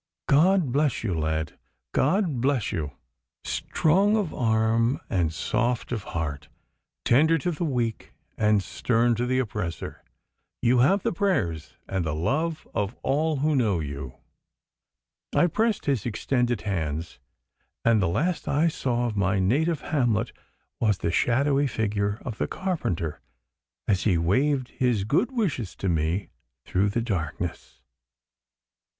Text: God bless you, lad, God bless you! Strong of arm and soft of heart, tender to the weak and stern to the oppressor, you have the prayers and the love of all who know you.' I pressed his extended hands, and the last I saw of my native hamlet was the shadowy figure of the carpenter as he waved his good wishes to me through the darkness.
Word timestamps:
God 0.27 0.71
bless 0.71 1.03
you, 1.03 1.13
lad, 1.13 1.59
God 1.91 2.41
bless 2.41 2.71
you! 2.71 2.93
Strong 3.43 4.17
of 4.17 4.33
arm 4.33 4.99
and 5.11 5.31
soft 5.31 5.91
of 5.91 6.01
heart, 6.17 6.49
tender 7.05 7.37
to 7.37 7.51
the 7.51 7.63
weak 7.65 8.11
and 8.35 8.63
stern 8.63 9.13
to 9.13 9.27
the 9.27 9.37
oppressor, 9.37 10.03
you 10.59 10.79
have 10.79 11.03
the 11.03 11.13
prayers 11.13 11.75
and 11.87 12.03
the 12.03 12.15
love 12.15 12.67
of 12.73 12.95
all 13.03 13.41
who 13.45 13.55
know 13.55 13.79
you.' 13.79 14.15
I 15.35 15.45
pressed 15.45 15.85
his 15.85 16.03
extended 16.07 16.61
hands, 16.61 17.19
and 17.85 18.01
the 18.01 18.07
last 18.07 18.47
I 18.47 18.69
saw 18.69 19.05
of 19.05 19.15
my 19.15 19.37
native 19.37 19.81
hamlet 19.81 20.31
was 20.79 20.97
the 20.97 21.11
shadowy 21.11 21.67
figure 21.67 22.19
of 22.25 22.39
the 22.39 22.47
carpenter 22.47 23.21
as 23.87 24.05
he 24.05 24.17
waved 24.17 24.69
his 24.69 25.03
good 25.03 25.31
wishes 25.31 25.75
to 25.75 25.87
me 25.89 26.29
through 26.65 26.89
the 26.89 27.01
darkness. 27.01 27.83